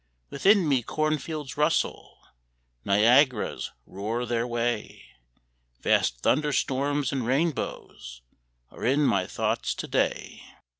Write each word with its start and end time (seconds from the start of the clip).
Within 0.31 0.67
me 0.67 0.81
cornfields 0.81 1.57
rustle, 1.57 2.17
Niagaras 2.83 3.69
roar 3.85 4.25
their 4.25 4.47
way, 4.47 5.03
Vast 5.81 6.21
thunderstorms 6.21 7.11
and 7.11 7.23
rainbows 7.27 8.23
Are 8.71 8.83
in 8.83 9.03
my 9.03 9.27
thought 9.27 9.61
to 9.61 9.87
day. 9.87 10.41